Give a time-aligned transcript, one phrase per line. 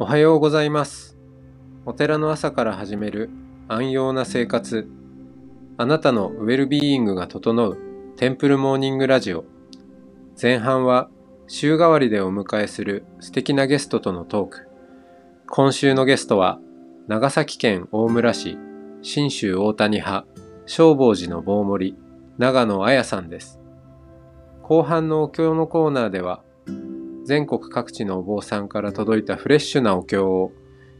[0.00, 1.18] おはようございます。
[1.84, 3.30] お寺の朝から始める
[3.66, 4.88] 安養な生活。
[5.76, 7.76] あなたのウェルビーイングが整う
[8.16, 9.44] テンプルモーニングラジオ。
[10.40, 11.10] 前半は
[11.48, 14.68] 週替わりでお迎えする素敵なゲストとのトーク。
[15.48, 16.60] 今週のゲストは
[17.08, 18.56] 長崎県大村市
[19.02, 20.28] 信州大谷派
[20.66, 21.96] 正坊寺の棒森
[22.38, 23.58] 長野彩さんです。
[24.62, 26.44] 後半のお経のコーナーでは
[27.28, 30.50] 全国各地のお坊さんから届いたフレッシュなお経を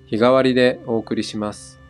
[0.08, 1.80] 日替わりでお送りします。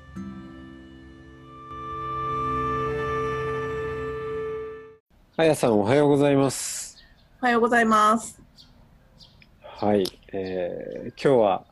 [5.37, 6.98] あやさんおはようございます。
[7.43, 8.41] おはようございます。
[9.60, 11.65] はい、えー、今日は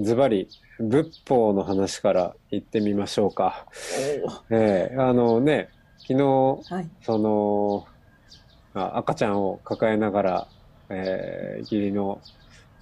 [0.00, 0.48] ズバリ
[0.80, 3.66] 仏法の話から行ってみましょうか。
[4.48, 5.68] えー、あのね、
[5.98, 6.22] 昨日
[6.74, 6.88] はい。
[7.02, 7.86] その
[8.72, 10.48] あ赤ちゃんを抱えながら、
[10.94, 12.20] えー、義理の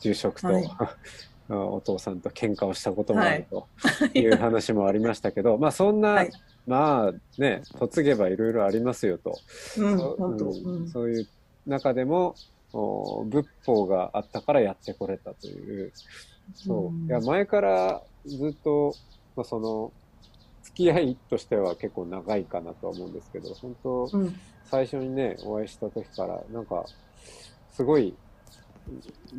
[0.01, 0.69] 住職と、はい。
[1.49, 4.21] お父さんと喧嘩をしたこともあるとはい。
[4.21, 6.31] いう話もありましたけど、 まあそんな、はい。
[6.67, 9.37] まあね嫁げばいろいろありますよと、
[9.79, 10.89] うん、そうんうん。
[10.89, 11.29] そういう
[11.67, 12.37] 中でも
[12.73, 15.93] お仏法があったからやってこれたという。
[16.55, 17.07] そう、うん。
[17.07, 18.95] いや前からずっと、
[19.37, 19.93] まあ、その
[20.63, 24.35] 付き合いとしては結構長いかなとは思うんですけど本当、うん。
[24.73, 26.87] 最初にね、お会いした時から、なんか、
[27.83, 28.17] すごい、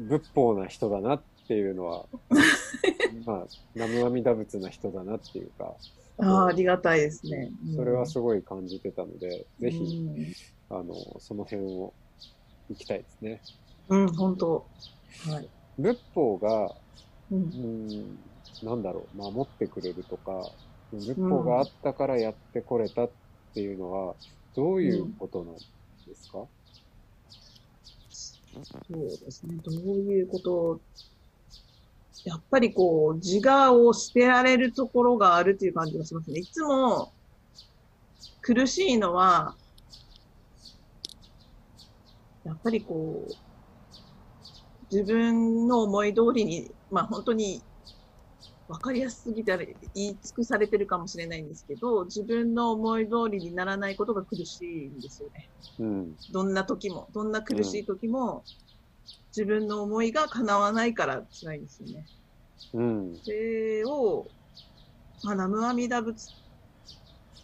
[0.10, 2.06] 仏法な人だなっていうのは、
[3.26, 5.74] まあ、南無阿弥陀仏な人だなっていうか、
[6.18, 7.50] ああ、ありがたいですね。
[7.68, 10.34] うんそれはすごい感じてたので、ぜひ、うん
[10.70, 11.94] あの、その辺を
[12.70, 13.42] 行きたいですね。
[13.88, 14.68] うん、本当。
[15.30, 15.50] はい。
[15.78, 16.66] 仏法が、
[17.32, 17.36] う。
[17.36, 18.18] うんん、
[18.62, 20.34] なんだろう、守ってくれるとか、
[20.92, 23.14] 仏法があったからやってこれたっ
[23.54, 24.16] ていうのは、
[24.54, 26.46] どういうことなんですか、
[28.90, 29.58] そうですね。
[29.64, 30.82] どういうこと
[32.26, 36.40] やっぱりこう、自我を捨てられるところがあるという感じがしますね。
[36.42, 37.14] いつも
[38.42, 39.58] 苦しいのは、
[42.44, 43.38] やっぱりこ
[44.92, 47.66] う、自分の思い通りに、まあ本当に
[48.74, 55.50] 分かりやすすぎたら言い尽くされてるかもしれないんですけど、自分の思い通りにならないことが苦しいんですよね。
[55.80, 58.44] うん、どんな時も、どんな苦しい時も、
[59.36, 62.06] 自分の思いが叶わないから辛いんですよね。
[62.74, 64.28] うん、それを、
[65.24, 66.28] まあ、南無阿弥陀仏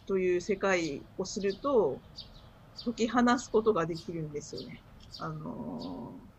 [0.07, 2.01] という世界をすると、
[2.85, 4.81] 解き放すことができるんですよね。
[5.19, 6.29] あのー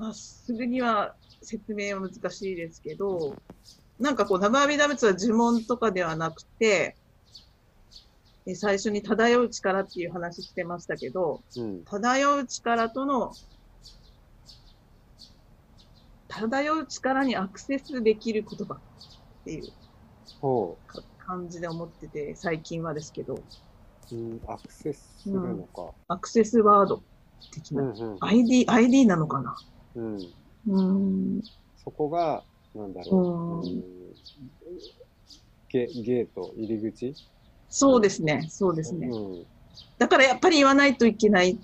[0.00, 3.36] まあ、すぐには説明は難しいですけど、
[3.98, 6.96] なんかこう、南無阿弥陀仏は呪文とかではなくて、
[8.46, 13.32] え最初に漂う力っていう話してましたけど、うん、漂う力との、
[16.28, 18.78] 漂う力にアクセスできる言葉っ
[19.44, 19.68] ていう
[21.18, 23.42] 感じで思ってて、最近はですけど、う、
[24.12, 25.92] うん、アクセスするのか。
[26.08, 27.02] アクセスワード
[27.52, 27.82] 的な。
[27.82, 29.56] うん、うん、ID、ID なのかな
[29.96, 30.18] うん。
[30.66, 32.42] そこが、
[32.74, 33.60] なんだろう、うん。
[33.60, 33.84] うん
[35.72, 37.14] ゲゲート、入り口？
[37.68, 39.06] そうですね、そうですね。
[39.06, 39.46] うん、
[39.98, 41.60] だからやっぱり言わないといけない。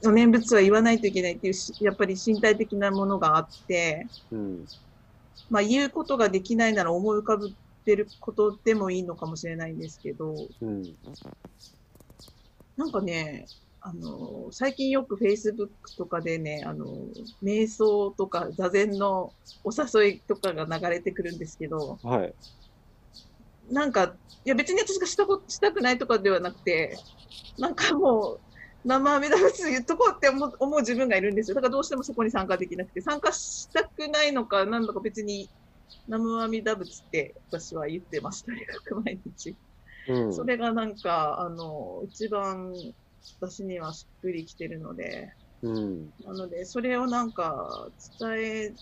[0.00, 4.64] 念仏は言わないといけないっていうし、やっぱり身体的なものがあって、うん、
[5.50, 7.52] まあ言うことができないなら思い浮かぶっ
[7.84, 10.84] てることでもいいのかもしれないんですけど、うん、
[12.76, 13.46] なんかね、
[13.86, 16.86] あの、最近よく Facebook とかでね、あの、
[17.40, 19.32] 瞑想とか座禅の
[19.62, 22.34] お誘いとかが流れてくるんですけど、はい。
[23.70, 26.98] なんか、いや別に私がしたこしたくないとかではなくて、
[27.58, 28.40] なんかもう、
[28.84, 31.54] 生阿弥陀仏言っとこうって思う思う自分がいるんですよ。
[31.54, 35.48] だからどうしてもそこに参加できなくて、参加したくないのか、なんだか別に、
[36.08, 39.56] 生阿弥陀仏って私は言ってます、とにかく毎日。
[40.08, 42.72] うん、それがなんか、あの、一番
[43.40, 47.88] 私にはしっくりきてるので、うん、なので、それをなんか
[48.20, 48.72] 伝え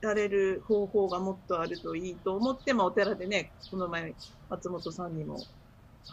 [0.00, 4.14] られる方法がもっとあるといいと思って、まあお寺でね、この前
[4.48, 5.38] 松本さんにも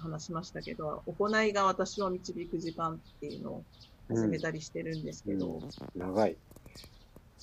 [0.02, 3.66] 話しましたけど、行いが私を導く時間っていうのを
[4.10, 5.60] 始めたりしてるんですけど、
[5.96, 6.38] 長い。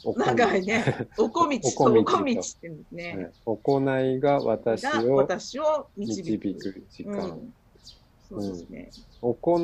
[0.04, 1.08] お 長いね。
[1.19, 3.16] おこみち、おこみちって言うんですね。
[3.16, 6.38] ね行いが私がを私を導。
[6.38, 7.52] く時間。
[8.30, 8.42] うん。
[8.42, 8.92] そうですね。
[9.22, 9.58] 行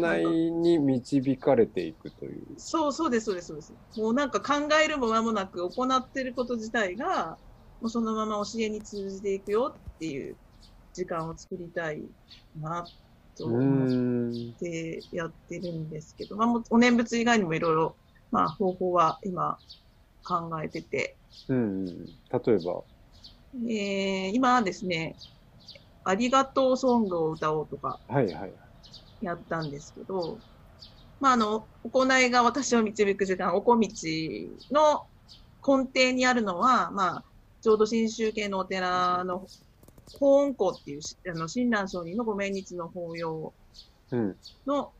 [0.48, 2.56] いに導かれていくという。
[2.58, 3.74] そう、そうです、そうです、そうです。
[3.94, 7.38] もうなんか考えるも間もなく行ってること自体が、
[7.80, 10.38] もうそのまま教えに通じていくよっていう
[10.92, 12.08] 時間を作りたい
[12.54, 12.90] な
[13.36, 13.88] とう思っ。
[14.58, 17.98] てやってるんですけど、まあもうお念仏以外にもいろいろ、
[18.30, 19.60] まあ方法は今
[20.24, 21.18] 考えてて、
[21.48, 22.06] うん。
[22.30, 22.84] 例えば。
[23.54, 25.18] えー今はですね、
[26.08, 28.56] ありがとうソングを歌おうとかはいはい。
[29.20, 30.43] やったんですけど、
[31.20, 35.06] まあ、あの、行いが私を導く時間、おこみちの
[35.67, 37.25] 根底にあるのは、まあ、
[37.62, 39.50] 浄土真宗系のお寺の
[40.12, 43.55] 法恩公っていうし、あの、親鸞上人のご命日の法要
[44.11, 44.41] うん。
[44.67, 44.94] の、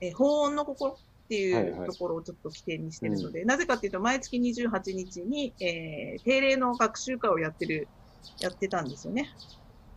[0.00, 7.90] えー法恩の心っていはいはいうところをちょっと起点にしてるので、なぜかっていうと、毎月28日に、えー定例の学習会をやってる、
[8.40, 9.32] やってたんですよね。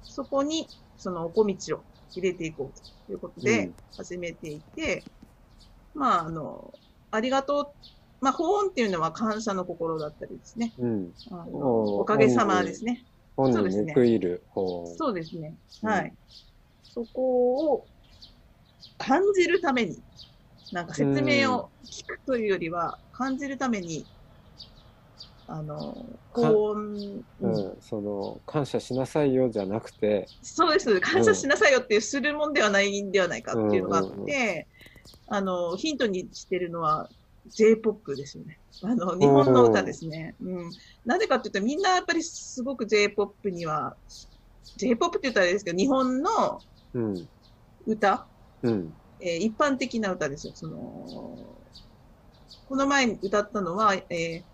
[0.07, 1.83] そこに、そのお小道を
[2.15, 5.05] 入れていこうということでうん始めていて、
[5.93, 6.73] まあ、あの、
[7.11, 7.67] ありがとう、
[8.19, 10.73] まあ、法恩っていうのは感謝の心だったりですね。
[10.77, 11.11] うん。
[11.31, 13.05] あおのおかげさまですね。
[13.35, 14.85] 本そうですねに報いる方。
[14.97, 15.55] そうですね。
[15.83, 16.13] うんはい。
[16.83, 17.87] そこを
[18.97, 19.97] 感じるために、
[20.71, 24.07] なんか説明を聞くというよりは、感じるために、
[25.47, 27.81] あの、高音、ううんん。
[27.81, 31.01] その、感謝しなさいよじゃなくて、そうです。
[31.01, 34.69] 感謝しなさいよっていうするもんではないんではないかっていうのがあって、
[35.27, 37.11] あの、ヒントにしてるのは
[37.47, 38.61] J-POP ですよね。
[38.81, 40.35] あの、日本の歌ですね。
[40.41, 40.75] うん。
[41.05, 43.97] なぜかっていうと、みんなやっぱりすごく J-POP には、
[44.77, 47.29] J-POP って言ったらあれですけど、日本のうん。
[47.85, 48.29] 歌、
[48.61, 48.97] うん。
[49.19, 50.53] えー一般的な歌ですよ。
[50.55, 51.61] その、
[52.65, 54.45] この前に歌ったのは、えー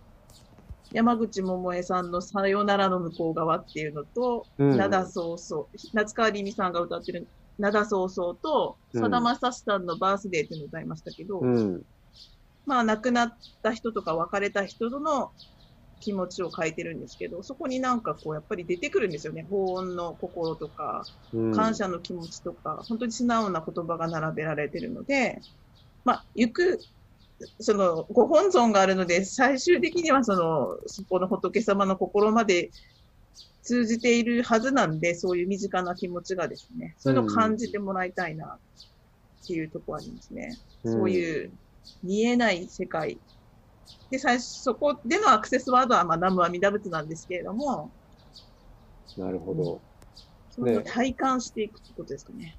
[0.94, 7.28] 山口百恵さんのさよならの向こう側っていうのと、うん灘そうそう、夏川りみさんが歌ってる
[7.60, 11.82] 灘そうそうと、うんさだまさしさんのバースデーっていうのを歌いましたけど、うん。
[12.66, 13.34] まあ亡くなっ
[13.64, 15.32] た人とか別れた人との
[16.02, 19.46] 気持ちを書いてるんですけど、そこになんかこうやっぱり出てくるんですよね。
[19.50, 21.56] 法音の心とか、うん。
[21.56, 25.40] 感謝の気持ちとか、本当に素直な言葉が並べられてるので、
[26.04, 26.80] まあ、行く、
[27.60, 32.72] その、ご本尊があるので、最終的にはその、そこの仏様の心まで
[33.62, 38.60] 通じているはずなんで、そういう身近な気持ちがですね、そういうのを感じてもらいたいな、
[39.44, 40.58] っていうところありますね。
[40.84, 41.52] そういう
[42.04, 43.20] 見えない世界。
[44.10, 47.92] で、最初、そこでのアクセスワードは、まあ、南無阿弥陀仏なんですけれども、
[49.18, 49.82] なるほど。
[50.84, 52.58] 体感していくってことですかね。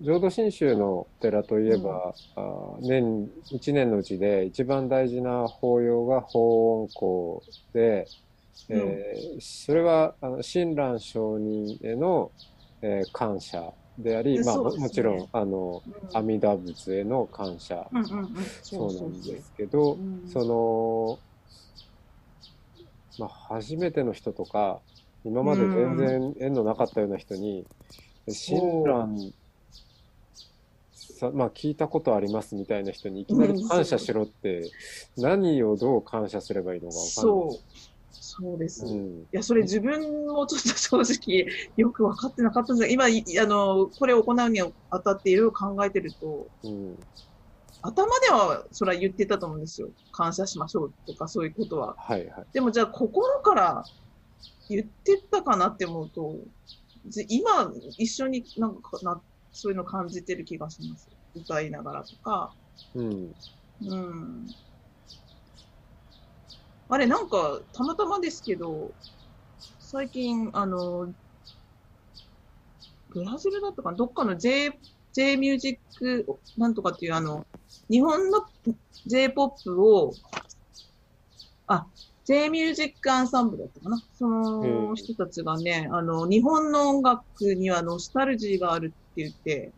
[0.00, 8.08] 浄土真宗の寺といえば、あー年、一年のうちで一番大事な法要が法音公で、
[8.68, 12.32] えーそれはあの親鸞上人への、
[12.82, 16.16] えー感謝であり、まあ、ももちろんあのうん。
[16.16, 18.34] 阿弥陀仏への感謝、うんうんうん。
[18.62, 20.28] そうなんですけど、うん。
[20.28, 21.20] その、
[23.18, 24.80] まあ、初めての人とか、
[25.24, 27.66] 今まで全然縁のなかったような人に、
[28.28, 29.32] 親鸞
[31.22, 34.70] さ、まあ、聞いたことありますみたいな人にいきなり感謝しろって、
[35.16, 37.10] 何をどう感謝すればいいのかわかんない。
[37.10, 37.92] そう。
[38.10, 38.86] そうです。
[38.86, 39.26] いうん。
[39.30, 41.46] や、それ自分もちょっと正直
[41.76, 44.60] よく分かってなかったんですが、今、いあの、これを行うに
[44.90, 46.96] あたっていろいろ考えてると、うん。
[47.84, 49.88] 頭ではそれは言ってたと思うんですよ。
[50.12, 51.96] 感謝しましょうとかそういうことは。
[51.98, 52.46] はいはい。
[52.52, 53.84] でもじゃあ心から
[54.68, 56.36] 言ってたかなって思うと、
[57.06, 59.20] じ今一緒になんかな、
[59.52, 61.08] そういうの感じてる気がします。
[61.34, 62.54] 歌いながらとか。
[62.94, 63.32] うん。
[63.84, 64.46] うん。
[66.88, 68.92] あれ、なんか、たまたまですけど、
[69.78, 71.12] 最近、あの、
[73.08, 73.96] ブラジルだったかな？
[73.96, 74.72] どっかの J、
[75.12, 77.46] J ミュージックなんとかっていう、あの、
[77.90, 78.42] 日本の
[79.06, 80.16] J-POP を、
[81.66, 81.86] あ、
[82.24, 84.02] J ミュージックアンサンブルだったかな？
[84.12, 87.22] その人たちがね、あの、日本の音楽
[87.54, 89.74] にはノスタルジーがあるって言って、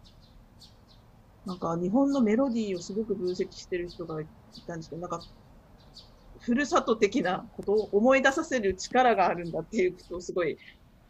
[1.45, 4.27] なんか日本のメロディーをすごく分析してる人がい
[4.67, 5.27] たんですけど、なんか、
[6.41, 10.57] ふるさと的なことを思い出させる力があるんだっていうことをすごい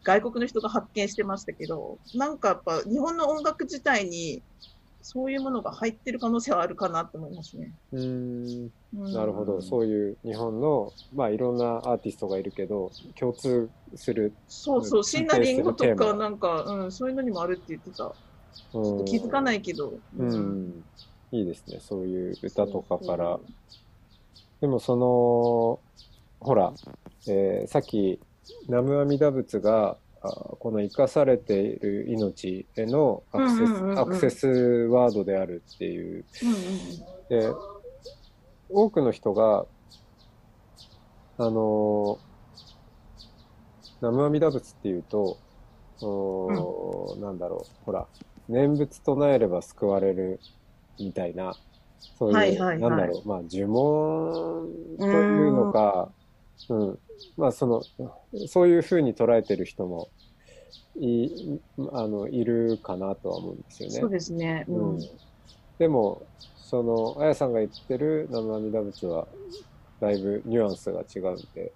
[0.03, 4.43] 外国の人が発見してましたけど、なんかやっぱ日本の音楽自体に
[5.07, 7.71] そういうものが入ってる可能性はあるかなと思いますね。
[7.93, 8.71] うーん。
[8.97, 9.61] うんなるほど。
[9.61, 18.15] そういう日本の、まあいろんなアーティストがいるけど、共通する、そうそう、シンナリンゴとかなんか、うん、そういうのにもあるって言ってた。
[18.55, 19.93] ちちょっと気づかないけど。
[20.17, 20.83] うん、
[21.31, 21.77] いいですね。
[21.81, 23.39] そういう歌とかから。
[24.59, 25.79] でもその、
[26.39, 26.73] ほら、
[27.27, 28.19] えーさっき、
[28.67, 29.97] 南無阿弥陀仏が、あ
[30.59, 33.99] この生かされている命へのアクセス、うんうんうんうん。
[33.99, 36.25] アクセスワードであるっていう。
[36.43, 37.51] うんうんで、
[38.69, 39.65] 多くの人が、
[41.37, 42.17] あのー、
[44.01, 45.37] 南無阿弥陀仏っていうと、
[46.01, 48.05] おーなんだろう、ほら、
[48.47, 50.39] 念仏唱えれば救われる
[50.99, 51.55] みたいな、
[52.19, 52.79] そういう、はいはいはい。
[52.79, 56.11] なんだろう、まあ呪文というのか、
[56.69, 56.99] うん。
[57.37, 57.81] まあ、その、
[58.47, 60.09] そういうふうに捉えてる人も
[60.99, 61.29] い、
[61.91, 63.99] あの、いるかなとは思うんですよね。
[64.01, 64.65] そうですね。
[64.67, 65.07] ううんん。
[65.77, 69.27] でも、その、あやさんが言ってる生阿弥陀仏は、
[69.99, 71.73] だいぶニュアンスが違うんで、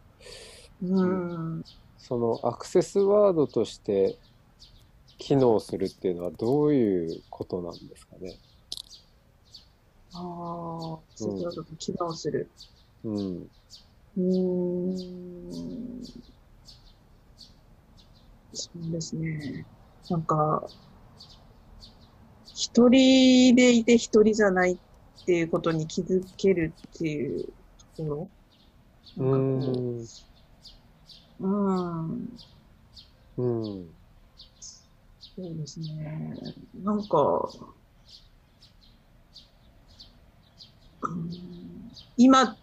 [0.81, 1.61] うん。
[1.97, 4.17] そのアクセスワードとして
[5.17, 8.35] 機能するっていうのはどういうことなんですかね。
[10.13, 10.21] ああ、
[11.15, 12.49] そうだと気がする。
[13.03, 13.47] うん。
[14.17, 14.21] うー
[14.95, 16.38] ん。
[18.53, 19.65] そうですね。
[20.09, 20.71] なんか、
[22.53, 24.77] 一人でいて一人じゃないっ
[25.25, 27.45] ていうことに気づけるっていう
[27.79, 28.31] ところ？
[29.17, 29.25] う
[30.01, 30.09] ん。
[31.39, 32.39] ううん。
[33.37, 33.43] う
[33.83, 33.99] ん。
[35.37, 35.87] そうですね。
[36.83, 37.17] なんか、
[41.01, 42.57] うん今、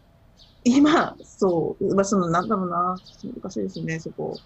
[0.64, 3.02] 今、そう、まあ、その、なんだろうな、
[3.43, 4.43] 難しいですね、そこ。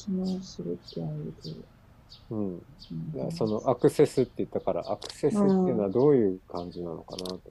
[0.00, 2.34] 機能するって言われると。
[2.34, 2.54] うん。
[2.54, 7.50] うんそのアクセスって言ったから、アクセスっていうのはどういう感じなのかなと思って。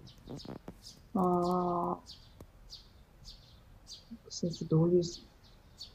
[1.16, 2.00] ああ。
[4.30, 5.02] 先生、どういう、う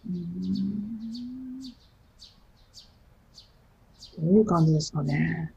[0.07, 1.63] ーん。
[4.17, 5.53] どういう感じですかね。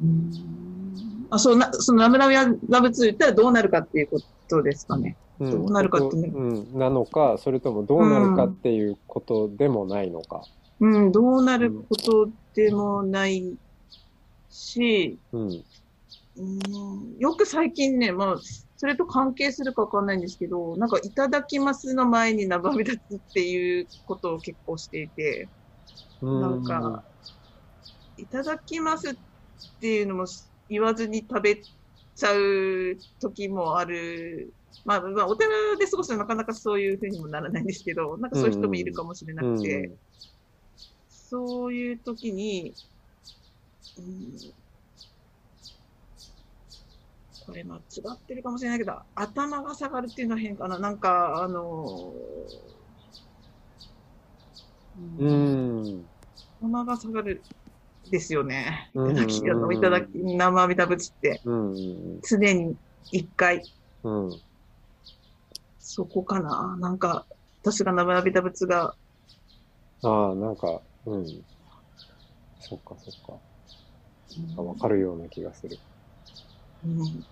[0.00, 1.26] うーん。
[1.30, 5.16] あ、そう、な、そのラムラミアラブ2言ったらどうなるかっていうことですかね。
[5.40, 5.50] うん。
[5.50, 6.28] どうなるかってね。
[6.28, 10.42] うん、なのか、それともどうなるかっていうことでもないのか。
[10.80, 13.56] うん、どうなることでもない
[14.50, 15.64] し、うん。
[16.36, 17.18] うん。
[17.18, 18.36] よく最近ね、まあ、
[18.76, 25.48] それと関係するかわかんないんですけど、なんか、いただきますの前に生び立つっていうことを結構していて、
[26.22, 27.02] なんか、
[28.16, 29.14] いただきますっ
[29.80, 30.26] ていうのも
[30.68, 31.60] 言わずに食べ
[32.18, 34.54] ちゃう時もある。
[34.84, 39.98] まあ、まあ、お寺で過ごすとなかなかそういうふうにもならないんですけど、なんかそういう人もいるかもしれなくて、うん
[41.08, 42.76] そういう時に、
[43.96, 44.54] うん、
[47.40, 47.80] これ間違
[48.14, 50.78] ってるかもしれないけど、頭が下がるっていうのは変かな。
[50.78, 52.14] なんか、あの
[54.96, 56.08] ううんん。
[56.60, 57.48] 頭が下がる
[58.10, 58.90] ですよね。
[58.94, 62.20] いうんただき、あの、いただき、生阿弥陀仏って、うん。
[62.28, 62.76] 常に
[63.10, 63.68] 一回、
[64.02, 64.42] うん。
[65.78, 66.76] そこかな。
[66.78, 67.26] なんか、
[67.62, 68.94] 私が生阿弥陀仏が、
[70.02, 71.42] ああ、なんか、うん。
[72.60, 73.40] そっかそっか。
[74.56, 75.78] あわかるような気がする。
[76.84, 77.24] うん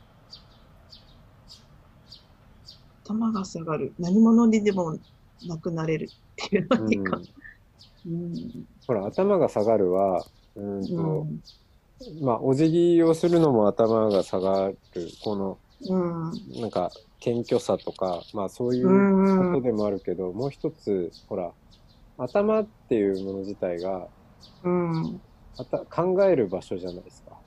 [3.04, 3.94] 頭が下がる。
[3.98, 4.98] 何者にでも
[5.46, 7.20] なくなれるっていううん何か。
[8.06, 8.66] うん。
[8.86, 10.26] ほら、頭が下がるは、
[10.56, 11.40] うんうと、ん。
[12.22, 16.60] まあ、お辞儀をするのも頭が下がる、この、うん。
[16.60, 19.50] なんか、謙虚さとか、まあ、そういううん。
[19.50, 21.54] ことでもあるけど、もう一つ、ほら、
[22.18, 24.08] 頭っていうもの自体が、
[24.62, 25.22] うん。
[25.58, 27.40] あた考える場所じゃないですか。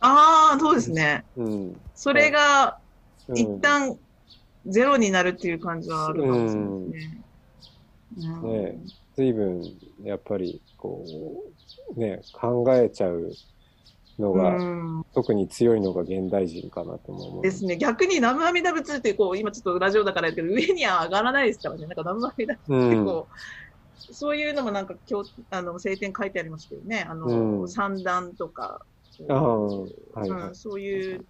[0.00, 1.24] ああ、そうですね。
[1.36, 1.74] うん。
[1.94, 2.78] それが、
[3.28, 3.98] うん一旦、
[4.66, 7.22] ゼロになるっていう感じはあるかもしれないですね。
[8.16, 8.80] うんね
[9.16, 9.62] 随分、
[10.02, 11.04] やっぱり、こ
[11.96, 13.32] う、ね、考えちゃう
[14.18, 17.42] のが、うん特に強いのが現代人かなとも思う。
[17.42, 17.76] ですね。
[17.76, 21.86] 逆に南無阿弥陀仏ってこう、今ちょっとラジオだからやけど、上には上がらないですからね。
[21.86, 22.88] なんか南無阿弥陀仏うん。
[22.88, 23.28] ってこ
[24.10, 27.06] う、そういうのもなんか今日、あの、聖典書いてありますけどね。
[27.08, 28.82] あの、うん三段とか、
[29.28, 29.86] ああ、は
[30.26, 31.24] いはいうん、そういう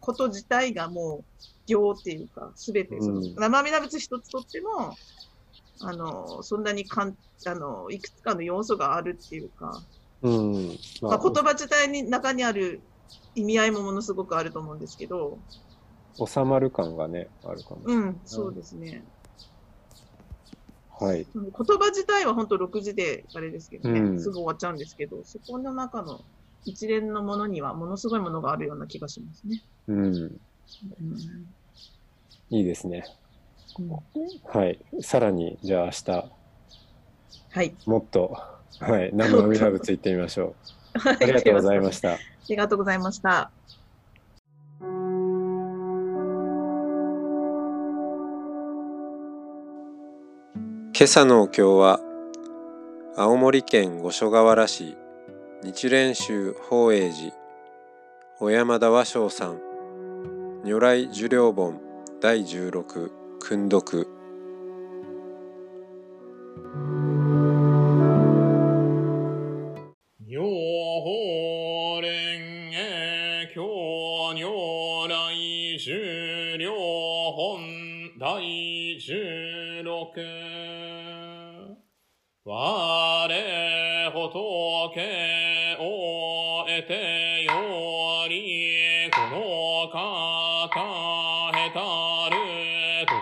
[0.00, 1.24] こと自体がもう、
[1.66, 4.96] 行っていうか、すべて、その、うん生阿弥陀仏一つとっても、
[5.82, 9.82] あの、そんなにかん、あの、いくつかの要素があるっていうか、
[10.22, 10.68] うん。
[11.02, 12.82] ままあ、言葉自体に中にある
[13.34, 15.40] 意味合いもものすごくあると思うんですけど、
[16.24, 17.82] 収まる感がね、あるかも。
[17.84, 19.04] うん、そうですね。
[21.00, 21.22] はい。
[21.22, 26.24] うん言葉自体は本当6時であれですけどね、うんすぐ終わっちゃうんですけど、そこの中の
[26.66, 29.58] 一連のものにはものすごいものがあるような気がしますね。
[29.88, 30.14] うん。
[30.82, 31.52] うん
[32.50, 33.02] いいですね。
[33.78, 33.90] うん
[34.44, 34.78] はい。
[35.00, 36.10] さらに、じゃあ明日、
[37.50, 37.74] はい。
[37.86, 38.36] もっと、
[38.80, 39.10] はい。
[39.14, 40.54] 生阿弥陀仏行ってみましょ
[40.94, 40.98] う。
[41.08, 42.08] あありがとうございましした。
[42.10, 42.14] た。
[42.14, 43.50] ありがとうございました。
[50.94, 52.00] 今朝のお経は
[53.16, 54.96] 青森県五所川原市
[55.64, 57.32] 日蓮宗法栄寺
[58.38, 59.58] 小山田和尚さん
[60.64, 61.80] 如来寿量本
[62.20, 64.21] 第16訓読。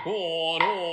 [0.02, 0.90] 过路。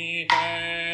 [0.00, 0.89] 你该。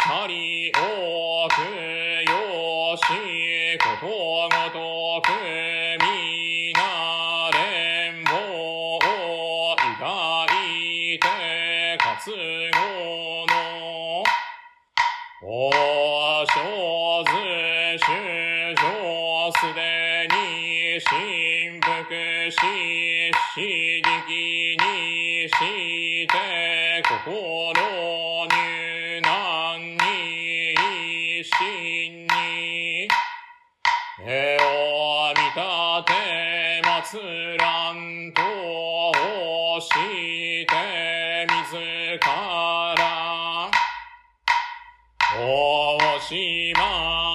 [0.00, 0.47] Hare
[46.32, 47.27] ीना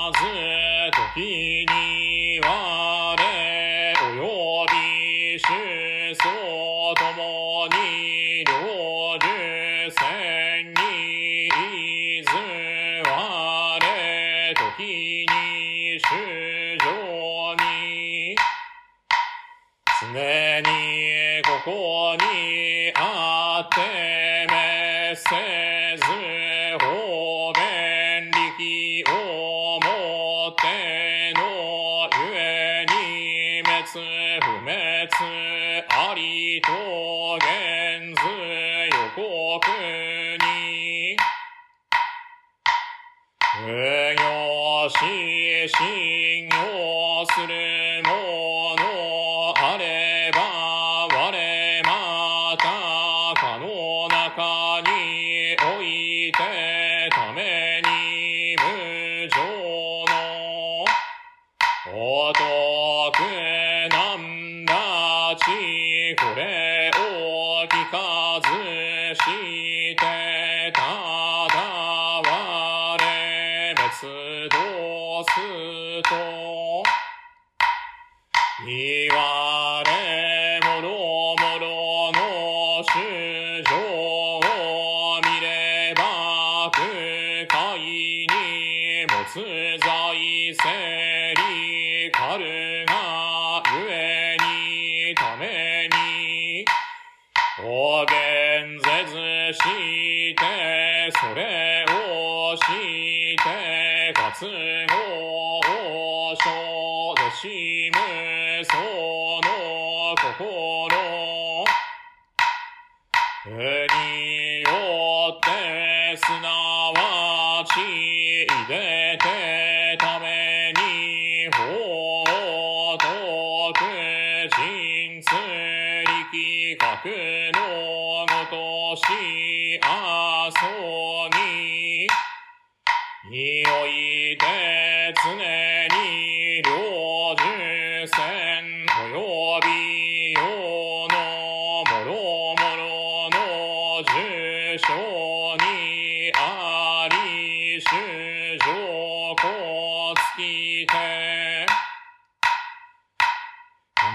[104.35, 104.89] sing.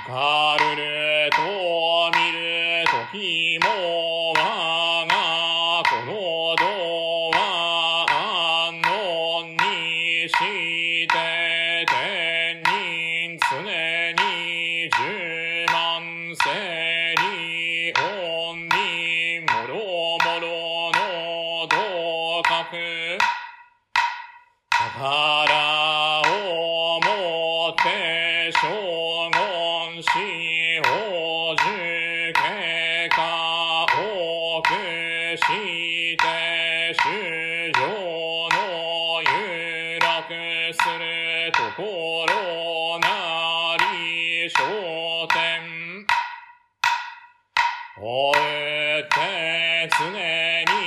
[0.09, 3.05] カるルと見ると
[3.61, 3.68] も
[49.01, 50.78] って常に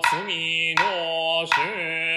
[0.00, 2.07] 慈米诺是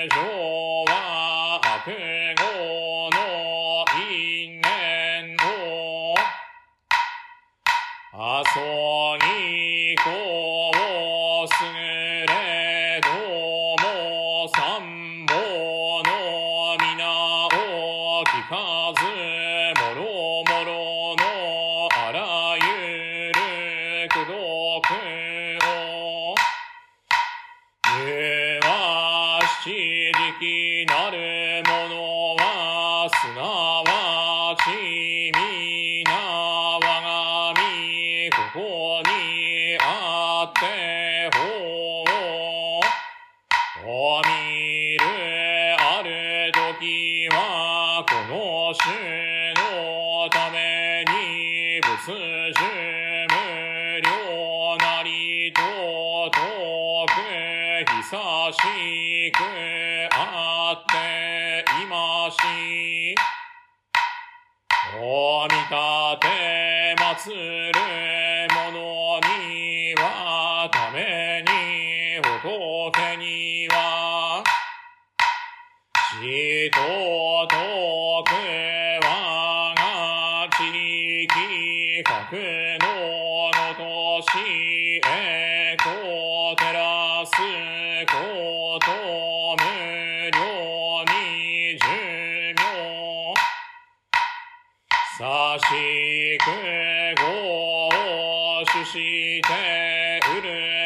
[48.74, 52.62] 主のために仏主
[53.28, 55.62] 無料なりと
[56.32, 57.12] 遠く
[58.02, 58.16] 久
[58.54, 59.40] しく
[60.14, 60.16] あ
[60.74, 62.38] っていまし。
[65.04, 65.70] お見立
[66.22, 67.36] て祭
[67.72, 68.11] る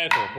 [0.09, 0.29] 心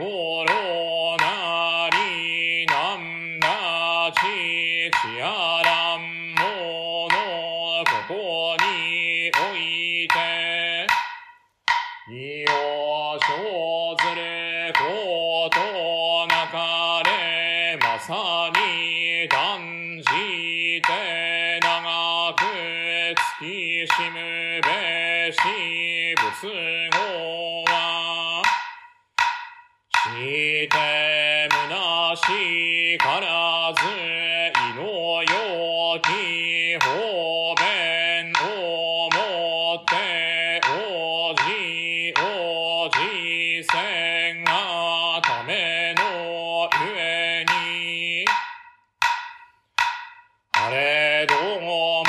[50.69, 52.03] れども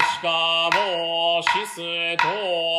[0.00, 1.80] しかもしす
[2.22, 2.73] と